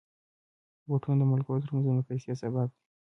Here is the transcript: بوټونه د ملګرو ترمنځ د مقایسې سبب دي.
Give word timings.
بوټونه 0.87 1.17
د 1.19 1.23
ملګرو 1.31 1.61
ترمنځ 1.65 1.85
د 1.85 1.89
مقایسې 1.97 2.33
سبب 2.41 2.67
دي. 2.73 2.79